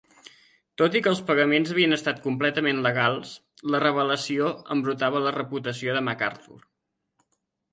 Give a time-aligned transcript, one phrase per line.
[0.81, 3.33] Tot i que els pagaments havien estat completament legals,
[3.75, 6.59] la revelació embrutava la reputació de MacArthur.